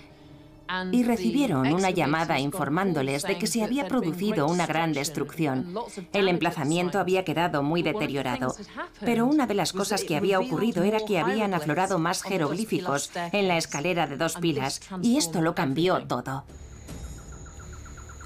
[0.91, 5.75] y recibieron una llamada informándoles de que se había producido una gran destrucción.
[6.13, 8.55] El emplazamiento había quedado muy deteriorado,
[9.01, 13.49] pero una de las cosas que había ocurrido era que habían aflorado más jeroglíficos en
[13.49, 16.45] la escalera de dos pilas, y esto lo cambió todo.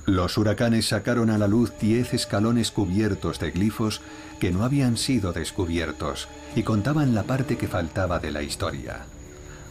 [0.06, 4.00] Los huracanes sacaron a la luz diez escalones cubiertos de glifos
[4.38, 9.04] que no habían sido descubiertos y contaban la parte que faltaba de la historia.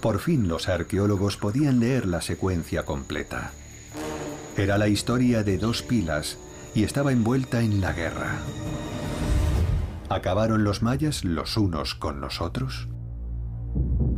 [0.06, 3.54] Por fin los arqueólogos podían leer la secuencia completa.
[4.56, 6.38] Era la historia de dos pilas
[6.76, 8.38] y estaba envuelta en la guerra.
[10.08, 12.88] ¿Acabaron los mayas los unos con los otros?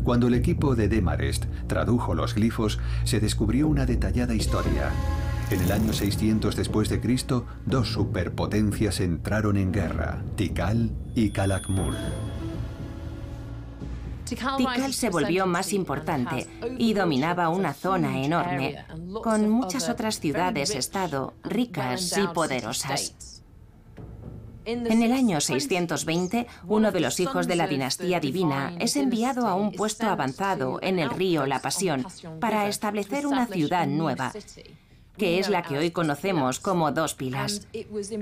[0.04, 4.92] Cuando el equipo de Demarest tradujo los glifos, se descubrió una detallada historia.
[5.52, 11.96] En el año 600 después de Cristo, dos superpotencias entraron en guerra, Tikal y Calakmul.
[14.28, 18.86] Tikal se volvió más importante y dominaba una zona enorme,
[19.24, 23.44] con muchas otras ciudades-estado ricas y poderosas.
[24.66, 29.56] En el año 620, uno de los hijos de la dinastía divina es enviado a
[29.56, 32.06] un puesto avanzado en el río La Pasión
[32.42, 34.34] para establecer una ciudad nueva
[35.18, 37.68] que es la que hoy conocemos como dos pilas.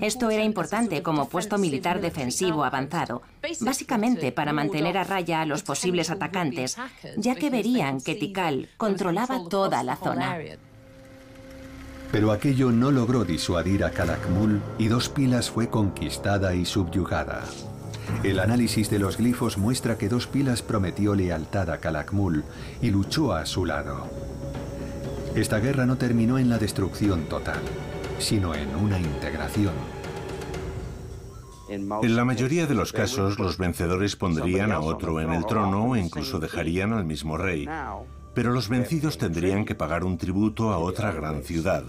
[0.01, 3.21] Esto era importante como puesto militar defensivo avanzado,
[3.61, 6.77] básicamente para mantener a raya a los posibles atacantes,
[7.17, 10.37] ya que verían que Tikal controlaba toda la zona.
[12.11, 17.43] Pero aquello no logró disuadir a Calakmul y Dos Pilas fue conquistada y subyugada.
[18.23, 22.43] El análisis de los glifos muestra que Dos Pilas prometió lealtad a Calakmul
[22.81, 24.07] y luchó a su lado.
[25.35, 27.59] Esta guerra no terminó en la destrucción total,
[28.19, 29.73] sino en una integración.
[31.67, 35.95] En la mayoría de los casos, los vencedores pondrían a otro en el trono o
[35.97, 37.67] incluso dejarían al mismo rey.
[38.33, 41.83] Pero los vencidos tendrían que pagar un tributo a otra gran ciudad.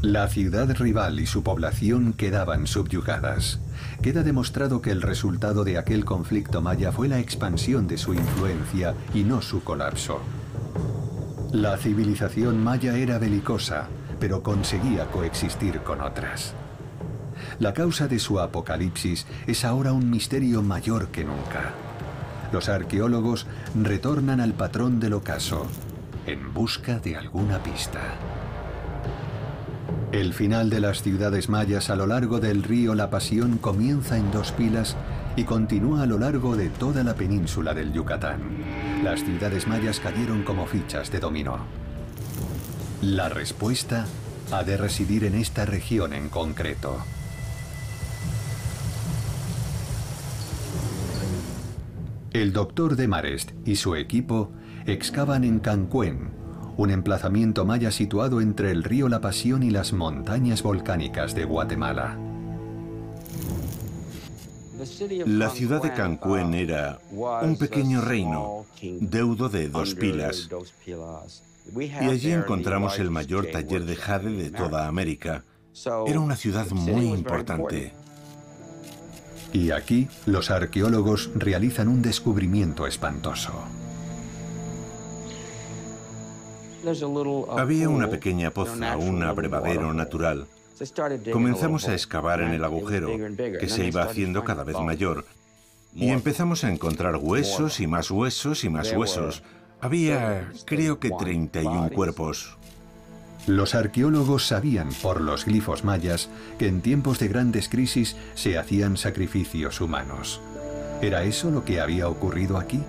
[0.00, 3.60] La ciudad rival y su población quedaban subyugadas.
[4.02, 8.94] Queda demostrado que el resultado de aquel conflicto maya fue la expansión de su influencia
[9.14, 10.20] y no su colapso.
[11.52, 13.86] La civilización maya era belicosa,
[14.18, 16.54] pero conseguía coexistir con otras.
[17.58, 21.74] La causa de su apocalipsis es ahora un misterio mayor que nunca.
[22.52, 25.66] Los arqueólogos retornan al patrón del ocaso
[26.26, 28.00] en busca de alguna pista.
[30.10, 34.30] El final de las ciudades mayas a lo largo del río La Pasión comienza en
[34.30, 34.96] dos pilas
[35.36, 38.40] y continúa a lo largo de toda la península del Yucatán.
[39.02, 41.58] Las ciudades mayas cayeron como fichas de dominó.
[43.00, 44.06] La respuesta
[44.52, 46.98] ha de residir en esta región en concreto.
[52.32, 54.52] El doctor Demarest y su equipo
[54.86, 56.30] excavan en Cancuén,
[56.76, 62.31] un emplazamiento maya situado entre el río La Pasión y las montañas volcánicas de Guatemala.
[65.26, 66.98] La ciudad de Cancún era
[67.42, 70.48] un pequeño reino, deudo de dos pilas.
[71.76, 75.44] Y allí encontramos el mayor taller de jade de toda América.
[76.06, 77.92] Era una ciudad muy importante.
[79.52, 83.52] Y aquí los arqueólogos realizan un descubrimiento espantoso.
[87.56, 90.46] Había una pequeña poza, un abrevadero natural.
[91.32, 95.24] Comenzamos a excavar en el agujero, que se iba haciendo cada vez mayor,
[95.94, 99.42] y empezamos a encontrar huesos y más huesos y más huesos.
[99.80, 102.56] Había, creo que 31 cuerpos.
[103.46, 106.28] Los arqueólogos sabían por los glifos mayas
[106.58, 110.40] que en tiempos de grandes crisis se hacían sacrificios humanos.
[111.00, 112.80] ¿Era eso lo que había ocurrido aquí?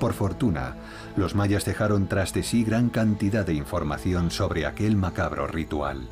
[0.00, 0.76] Por fortuna,
[1.16, 6.08] los mayas dejaron tras de sí gran cantidad de información sobre aquel macabro ritual.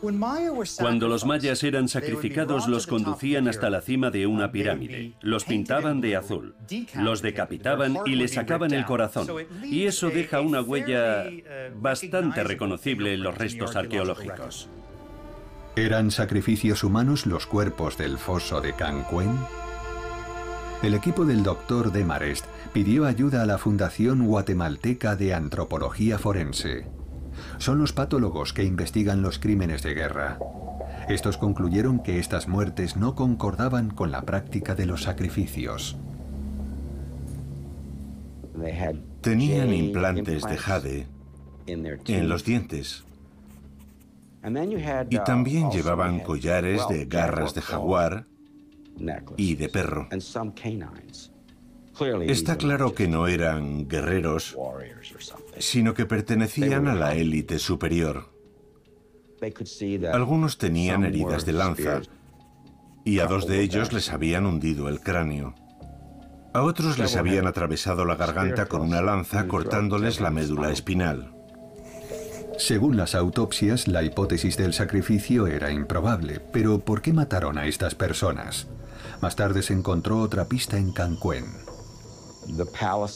[0.00, 6.00] Cuando los mayas eran sacrificados, los conducían hasta la cima de una pirámide, los pintaban
[6.00, 6.54] de azul,
[6.94, 9.26] los decapitaban y les sacaban el corazón.
[9.64, 11.24] Y eso deja una huella
[11.74, 14.68] bastante reconocible en los restos arqueológicos.
[15.74, 19.38] ¿Eran sacrificios humanos los cuerpos del foso de Cancuen?
[20.82, 26.97] El equipo del doctor Demarest pidió ayuda a la Fundación Guatemalteca de Antropología Forense
[27.58, 30.38] son los patólogos que investigan los crímenes de guerra.
[31.08, 35.96] Estos concluyeron que estas muertes no concordaban con la práctica de los sacrificios.
[39.20, 41.06] Tenían implantes de jade
[41.66, 43.04] en los dientes.
[45.10, 48.26] Y también llevaban collares de garras de jaguar
[49.36, 50.08] y de perro.
[52.20, 54.56] Está claro que no eran guerreros,
[55.58, 58.30] sino que pertenecían a la élite superior.
[60.12, 62.02] Algunos tenían heridas de lanza
[63.04, 65.54] y a dos de ellos les habían hundido el cráneo.
[66.52, 71.34] A otros les habían atravesado la garganta con una lanza cortándoles la médula espinal.
[72.58, 77.94] Según las autopsias, la hipótesis del sacrificio era improbable, pero ¿por qué mataron a estas
[77.94, 78.66] personas?
[79.20, 81.67] Más tarde se encontró otra pista en Cancún.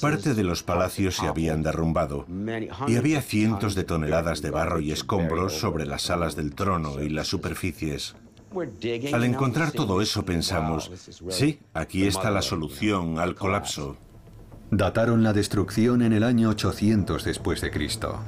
[0.01, 2.26] Parte de los palacios se habían derrumbado
[2.87, 7.09] y había cientos de toneladas de barro y escombros sobre las salas del trono y
[7.09, 8.14] las superficies.
[9.12, 10.91] Al encontrar todo eso pensamos,
[11.30, 13.97] sí, aquí está la solución al colapso.
[14.70, 18.20] Dataron la destrucción en el año 800 después de Cristo.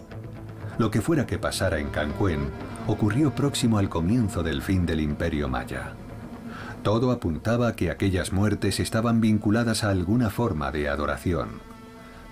[0.78, 2.50] Lo que fuera que pasara en Cancún
[2.86, 5.94] ocurrió próximo al comienzo del fin del Imperio Maya.
[6.84, 11.62] Todo apuntaba a que aquellas muertes estaban vinculadas a alguna forma de adoración.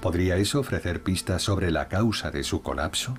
[0.03, 3.15] ¿Podría eso ofrecer pistas sobre la causa de su colapso?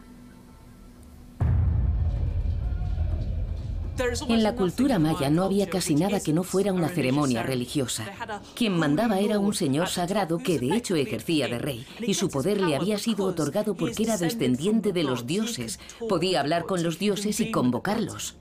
[4.28, 8.06] En la cultura maya no había casi nada que no fuera una ceremonia religiosa.
[8.54, 12.62] Quien mandaba era un señor sagrado que de hecho ejercía de rey, y su poder
[12.62, 15.80] le había sido otorgado porque era descendiente de los dioses.
[16.08, 18.36] Podía hablar con los dioses y convocarlos.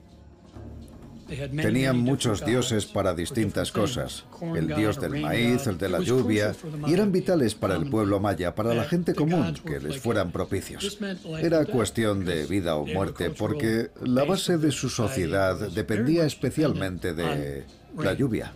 [1.27, 4.25] Tenían muchos dioses para distintas cosas.
[4.55, 6.53] El dios del maíz, el de la lluvia,
[6.87, 10.99] y eran vitales para el pueblo maya, para la gente común, que les fueran propicios.
[11.41, 17.63] Era cuestión de vida o muerte, porque la base de su sociedad dependía especialmente de
[17.97, 18.51] la lluvia.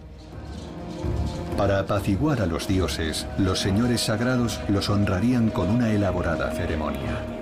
[1.58, 7.37] Para apaciguar a los dioses, los señores sagrados los honrarían con una elaborada ceremonia.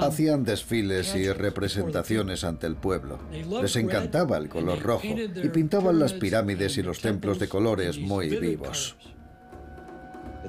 [0.00, 3.18] Hacían desfiles y representaciones ante el pueblo.
[3.62, 8.28] Les encantaba el color rojo y pintaban las pirámides y los templos de colores muy
[8.28, 8.96] vivos.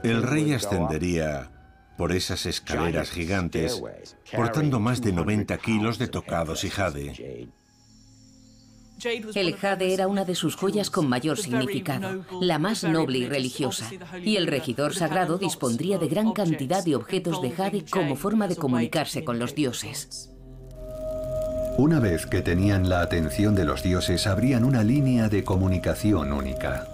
[0.04, 1.52] El rey ascendería
[1.98, 3.82] por esas escaleras gigantes,
[4.36, 7.52] portando más de 90 kilos de tocados y jade.
[9.04, 13.90] El jade era una de sus joyas con mayor significado, la más noble y religiosa,
[14.24, 18.56] y el regidor sagrado dispondría de gran cantidad de objetos de jade como forma de
[18.56, 20.30] comunicarse con los dioses.
[21.78, 26.88] Una vez que tenían la atención de los dioses, abrían una línea de comunicación única.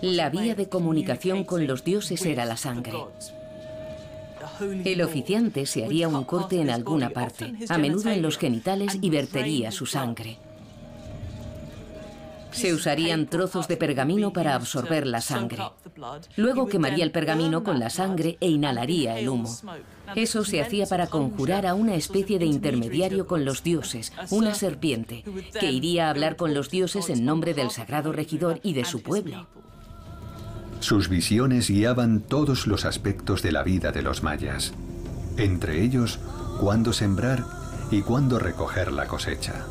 [0.00, 2.92] La vía de comunicación con los dioses era la sangre.
[4.60, 9.10] El oficiante se haría un corte en alguna parte, a menudo en los genitales, y
[9.10, 10.38] vertería su sangre.
[12.54, 15.58] Se usarían trozos de pergamino para absorber la sangre.
[16.36, 19.52] Luego quemaría el pergamino con la sangre e inhalaría el humo.
[20.14, 25.24] Eso se hacía para conjurar a una especie de intermediario con los dioses, una serpiente,
[25.58, 29.02] que iría a hablar con los dioses en nombre del sagrado regidor y de su
[29.02, 29.48] pueblo.
[30.84, 34.74] Sus visiones guiaban todos los aspectos de la vida de los mayas,
[35.38, 36.20] entre ellos
[36.60, 37.46] cuándo sembrar
[37.90, 39.64] y cuándo recoger la cosecha.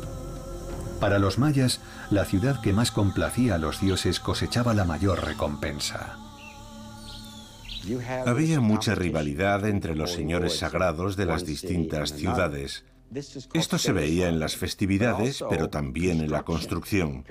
[0.98, 6.18] Para los mayas, la ciudad que más complacía a los dioses cosechaba la mayor recompensa.
[8.26, 12.82] Había mucha rivalidad entre los señores sagrados de las distintas ciudades.
[13.52, 17.24] Esto se veía en las festividades, pero también en la construcción.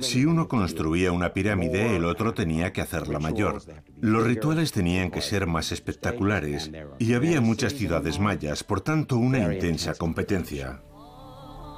[0.00, 3.60] Si uno construía una pirámide, el otro tenía que hacerla mayor.
[4.00, 9.52] Los rituales tenían que ser más espectaculares y había muchas ciudades mayas, por tanto una
[9.52, 10.80] intensa competencia.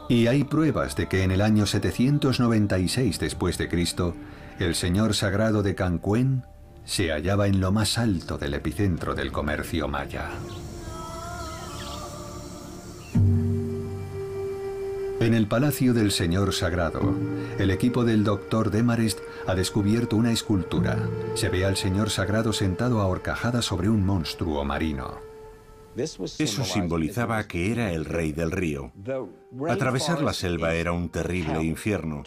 [0.09, 4.15] Y hay pruebas de que en el año 796 después de Cristo,
[4.59, 6.45] el señor sagrado de Cancún
[6.85, 10.31] se hallaba en lo más alto del epicentro del comercio maya.
[15.21, 17.15] En el palacio del Señor Sagrado,
[17.59, 18.71] el equipo del Dr.
[18.71, 21.09] Demarest ha descubierto una escultura.
[21.35, 25.19] Se ve al Señor Sagrado sentado a horcajada sobre un monstruo marino.
[25.97, 28.93] Eso simbolizaba que era el rey del río.
[29.69, 32.23] Atravesar la selva era un terrible infierno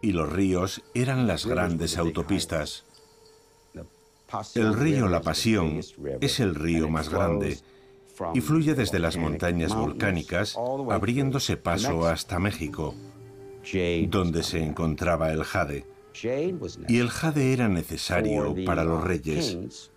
[0.00, 2.84] y los ríos eran las grandes autopistas.
[4.54, 5.80] El río La Pasión
[6.20, 7.58] es el río más grande
[8.34, 10.56] y fluye desde las montañas volcánicas,
[10.90, 12.94] abriéndose paso hasta México,
[14.08, 15.86] donde se encontraba el jade.
[16.88, 19.90] Y el jade era necesario para los reyes.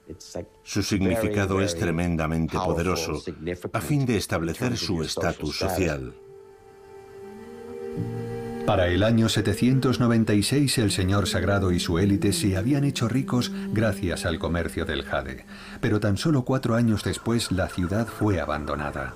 [0.63, 3.23] Su significado es tremendamente poderoso
[3.73, 6.13] a fin de establecer su estatus social.
[8.69, 14.27] Para el año 796 el señor sagrado y su élite se habían hecho ricos gracias
[14.27, 15.47] al comercio del jade,
[15.81, 19.15] pero tan solo cuatro años después la ciudad fue abandonada.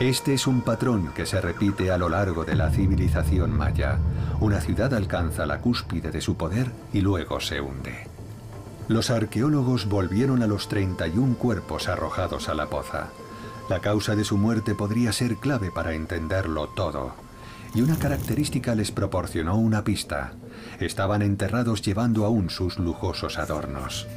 [0.00, 4.00] Este es un patrón que se repite a lo largo de la civilización maya.
[4.40, 8.08] Una ciudad alcanza la cúspide de su poder y luego se hunde.
[8.88, 13.10] Los arqueólogos volvieron a los 31 cuerpos arrojados a la poza.
[13.70, 17.14] La causa de su muerte podría ser clave para entenderlo todo.
[17.72, 20.32] Y una característica les proporcionó una pista.
[20.80, 24.08] Estaban enterrados llevando aún sus lujosos adornos.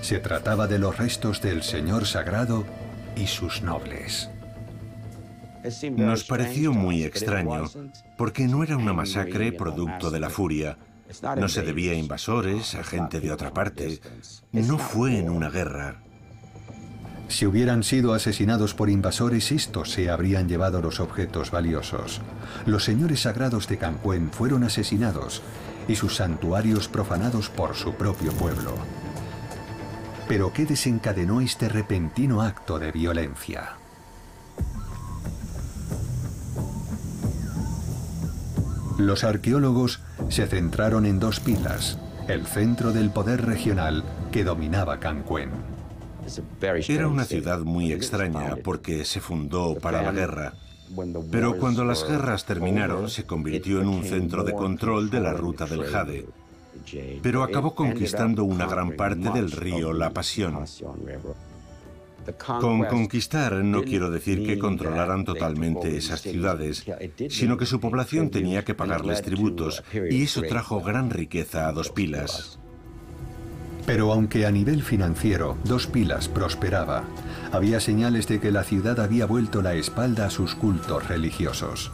[0.00, 2.64] Se trataba de los restos del Señor Sagrado
[3.14, 4.30] y sus nobles.
[5.94, 7.64] Nos pareció muy extraño,
[8.16, 10.78] porque no era una masacre producto de la furia.
[11.36, 14.00] No se debía a invasores, a gente de otra parte.
[14.52, 16.00] No fue en una guerra.
[17.28, 22.20] Si hubieran sido asesinados por invasores, estos se habrían llevado los objetos valiosos.
[22.66, 25.42] Los señores sagrados de Cancún fueron asesinados
[25.88, 28.74] y sus santuarios profanados por su propio pueblo.
[30.28, 33.74] Pero ¿qué desencadenó este repentino acto de violencia?
[38.98, 40.00] Los arqueólogos
[40.30, 41.98] se centraron en dos pilas,
[42.28, 45.75] el centro del poder regional que dominaba Cancún.
[46.88, 50.54] Era una ciudad muy extraña porque se fundó para la guerra.
[51.30, 55.66] Pero cuando las guerras terminaron, se convirtió en un centro de control de la ruta
[55.66, 56.26] del Jade.
[57.22, 60.64] Pero acabó conquistando una gran parte del río La Pasión.
[62.60, 66.84] Con conquistar no quiero decir que controlaran totalmente esas ciudades,
[67.30, 71.90] sino que su población tenía que pagarles tributos y eso trajo gran riqueza a Dos
[71.90, 72.58] Pilas.
[73.86, 77.04] Pero aunque a nivel financiero Dos Pilas prosperaba,
[77.52, 81.92] había señales de que la ciudad había vuelto la espalda a sus cultos religiosos.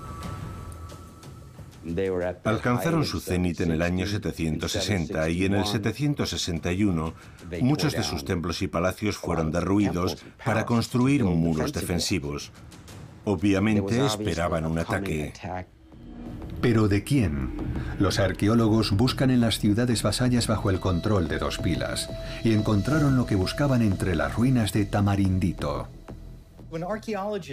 [2.44, 7.14] Alcanzaron su cenit en el año 760 y en el 761
[7.60, 12.52] muchos de sus templos y palacios fueron derruidos para construir muros defensivos.
[13.24, 15.32] Obviamente esperaban un ataque.
[16.62, 17.50] ¿Pero de quién?
[17.98, 22.08] Los arqueólogos buscan en las ciudades vasallas bajo el control de dos pilas
[22.44, 25.88] y encontraron lo que buscaban entre las ruinas de Tamarindito.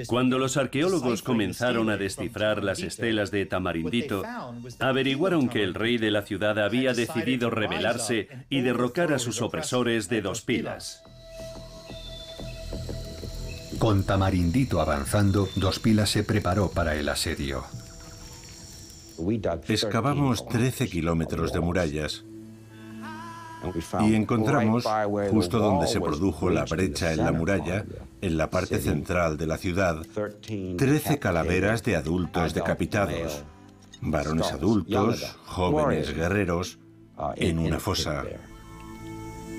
[0.07, 4.24] Cuando los arqueólogos comenzaron a descifrar las estelas de Tamarindito,
[4.80, 10.07] averiguaron que el rey de la ciudad había decidido rebelarse y derrocar a sus opresores
[10.07, 11.03] de dos pilas.
[13.80, 17.64] Con Tamarindito avanzando, Dos Pilas se preparó para el asedio.
[19.68, 22.26] Excavamos 13 kilómetros de murallas
[24.02, 24.86] y encontramos,
[25.32, 27.86] justo donde se produjo la brecha en la muralla,
[28.22, 29.98] en la parte central de la ciudad,
[30.78, 33.44] 13 calaveras de adultos decapitados,
[34.02, 36.80] varones adultos, jóvenes guerreros,
[37.36, 38.24] en una fosa.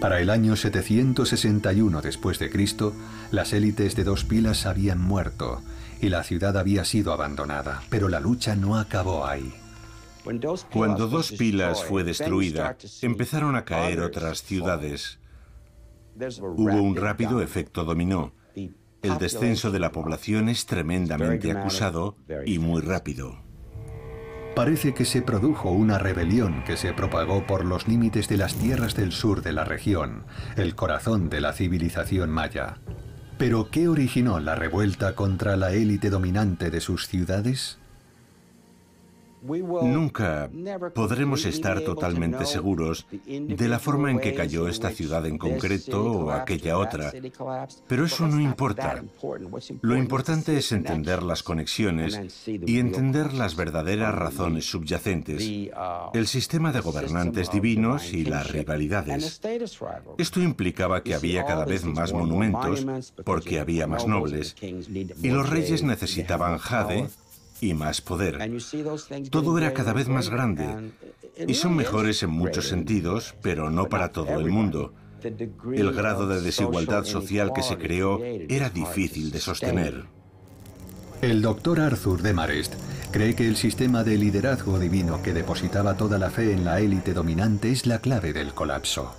[0.01, 2.95] Para el año 761 después de Cristo,
[3.31, 5.61] las élites de dos pilas habían muerto
[6.01, 9.53] y la ciudad había sido abandonada, pero la lucha no acabó ahí.
[10.73, 15.19] Cuando Dos Pilas fue destruida, empezaron a caer otras ciudades.
[16.41, 18.33] Hubo un rápido efecto dominó.
[19.03, 23.43] El descenso de la población es tremendamente acusado y muy rápido.
[24.55, 28.95] Parece que se produjo una rebelión que se propagó por los límites de las tierras
[28.95, 30.25] del sur de la región,
[30.57, 32.79] el corazón de la civilización maya.
[33.41, 37.80] ¿Pero qué originó la revuelta contra la élite dominante de sus ciudades?
[39.43, 40.51] Nunca
[40.95, 46.31] podremos estar totalmente seguros de la forma en que cayó esta ciudad en concreto o
[46.31, 47.13] aquella otra,
[47.87, 49.03] pero eso no importa.
[49.81, 55.71] Lo importante es entender las conexiones y entender las verdaderas razones subyacentes,
[56.13, 59.41] el sistema de gobernantes divinos y las rivalidades.
[60.19, 62.87] Esto implicaba que había cada vez más monumentos
[63.25, 67.09] porque había más nobles y los reyes necesitaban jade
[67.61, 68.39] y más poder.
[69.31, 70.93] Todo era cada vez más grande
[71.47, 74.95] y son mejores en muchos sentidos, pero no para todo el mundo.
[75.23, 80.05] El grado de desigualdad social que se creó era difícil de sostener.
[81.21, 82.75] El doctor Arthur de Marest
[83.11, 87.13] cree que el sistema de liderazgo divino que depositaba toda la fe en la élite
[87.13, 89.15] dominante es la clave del colapso.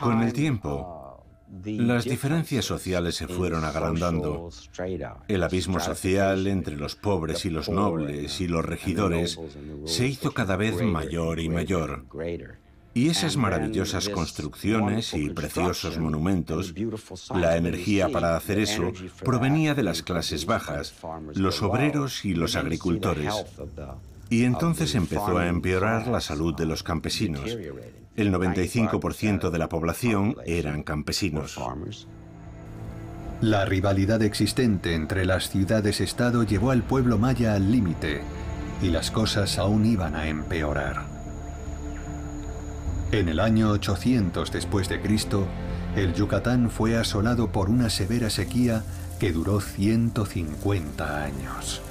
[0.00, 0.95] Con el tiempo,
[1.64, 4.50] las diferencias sociales se fueron agrandando.
[5.28, 9.38] El abismo social entre los pobres y los nobles y los regidores
[9.84, 12.04] se hizo cada vez mayor y mayor.
[12.94, 16.74] Y esas maravillosas construcciones y preciosos monumentos,
[17.34, 18.90] la energía para hacer eso
[19.22, 20.94] provenía de las clases bajas,
[21.34, 23.34] los obreros y los agricultores.
[24.30, 27.56] Y entonces empezó a empeorar la salud de los campesinos.
[28.16, 31.58] El 95% de la población eran campesinos.
[33.42, 38.22] La rivalidad existente entre las ciudades-estado llevó al pueblo maya al límite
[38.80, 41.04] y las cosas aún iban a empeorar.
[43.12, 45.46] En el año 800 después de Cristo,
[45.94, 48.82] el Yucatán fue asolado por una severa sequía
[49.20, 51.82] que duró 150 años.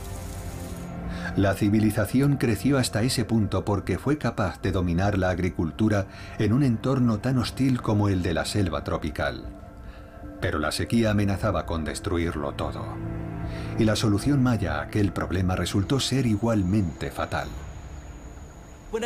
[1.36, 6.08] La civilización creció hasta ese punto porque fue capaz de dominar la agricultura
[6.40, 9.46] en un entorno tan hostil como el de la selva tropical.
[10.40, 12.86] Pero la sequía amenazaba con destruirlo todo.
[13.78, 17.50] Y la solución maya a aquel problema resultó ser igualmente fatal.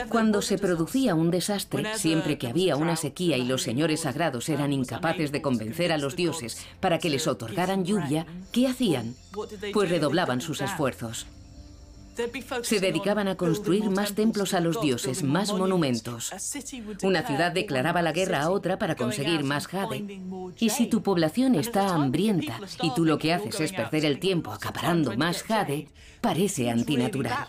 [0.10, 4.72] Cuando se producía un desastre, siempre que había una sequía y los señores sagrados eran
[4.72, 9.16] incapaces de convencer a los dioses para que les otorgaran lluvia, ¿qué hacían?
[9.74, 11.26] Pues redoblaban sus esfuerzos.
[12.64, 16.32] Se dedicaban a construir más templos a los dioses, más monumentos.
[17.04, 20.22] Una ciudad declaraba la guerra a otra para conseguir más jade.
[20.60, 24.52] Y si tu población está hambrienta y tú lo que haces es perder el tiempo
[24.52, 25.90] acaparando más jade,
[26.22, 27.48] parece antinatural.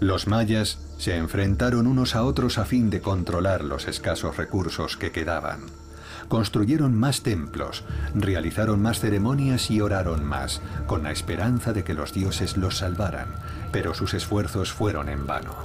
[0.00, 5.12] Los mayas se enfrentaron unos a otros a fin de controlar los escasos recursos que
[5.12, 5.66] quedaban.
[6.30, 7.82] Construyeron más templos,
[8.14, 13.34] realizaron más ceremonias y oraron más, con la esperanza de que los dioses los salvaran,
[13.72, 15.56] pero sus esfuerzos fueron en vano.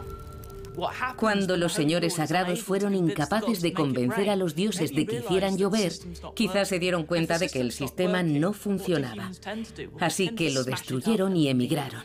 [1.18, 5.94] Cuando los señores sagrados fueron incapaces de convencer a los dioses de que hicieran llover,
[6.34, 9.30] quizás se dieron cuenta de que el sistema no funcionaba.
[10.00, 12.02] Así que lo destruyeron y emigraron.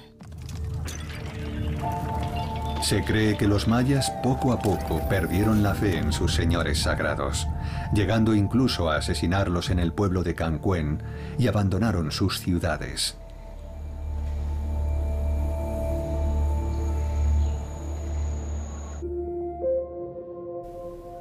[2.82, 7.46] Se cree que los mayas poco a poco perdieron la fe en sus señores sagrados,
[7.92, 11.02] llegando incluso a asesinarlos en el pueblo de Cancuén
[11.38, 13.16] y abandonaron sus ciudades.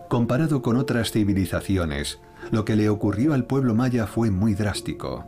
[0.08, 5.26] Comparado con otras civilizaciones, lo que le ocurrió al pueblo maya fue muy drástico.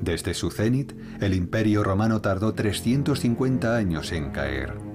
[0.00, 4.87] Desde su cenit, el imperio romano tardó 350 años en caer.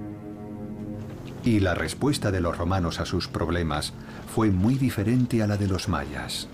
[1.44, 3.92] Y la respuesta de los romanos a sus problemas
[4.34, 6.48] fue muy diferente a la de los mayas.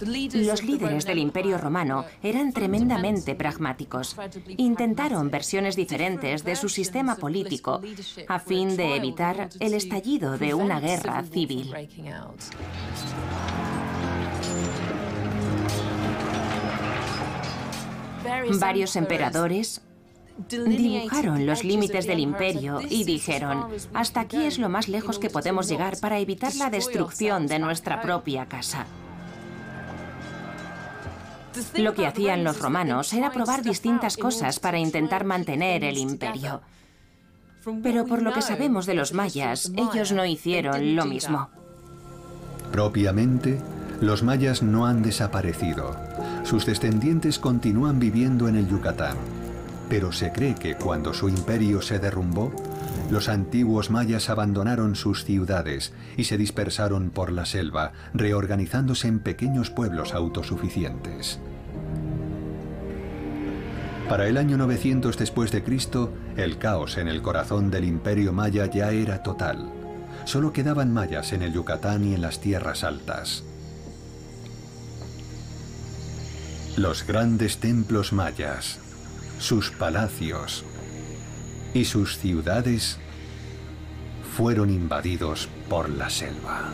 [0.00, 4.16] Los líderes del Imperio Romano eran tremendamente pragmáticos.
[4.56, 7.80] Intentaron versiones diferentes de su sistema político
[8.28, 11.72] a fin de evitar el estallido de una guerra civil.
[18.58, 19.82] Varios emperadores,
[20.36, 25.68] Dibujaron los límites del imperio y dijeron, hasta aquí es lo más lejos que podemos
[25.68, 28.86] llegar para evitar la destrucción de nuestra propia casa.
[31.76, 36.62] Lo que hacían los romanos era probar distintas cosas para intentar mantener el imperio.
[37.82, 41.48] Pero por lo que sabemos de los mayas, ellos no hicieron lo mismo.
[42.72, 43.60] Propiamente,
[44.00, 45.96] los mayas no han desaparecido.
[46.42, 49.16] Sus descendientes continúan viviendo en el Yucatán
[49.94, 52.52] pero se cree que cuando su imperio se derrumbó,
[53.12, 59.70] los antiguos mayas abandonaron sus ciudades y se dispersaron por la selva, reorganizándose en pequeños
[59.70, 61.38] pueblos autosuficientes.
[64.08, 68.66] Para el año 900 después de Cristo, el caos en el corazón del imperio maya
[68.66, 69.70] ya era total.
[70.24, 73.44] Solo quedaban mayas en el Yucatán y en las tierras altas.
[76.76, 78.80] Los grandes templos mayas,
[79.44, 80.64] sus palacios,
[81.74, 82.96] y sus ciudades
[84.34, 86.72] fueron invadidos por la selva.